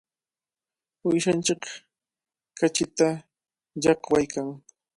Uyshanchik 1.07 1.63
kachita 2.59 3.07
llaqwaykan. 3.81 4.47